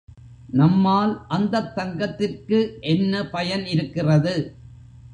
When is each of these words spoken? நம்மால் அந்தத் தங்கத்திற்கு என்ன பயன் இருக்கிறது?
நம்மால் 0.53 1.13
அந்தத் 1.27 1.69
தங்கத்திற்கு 1.75 2.59
என்ன 2.87 3.23
பயன் 3.29 3.65
இருக்கிறது? 3.67 4.35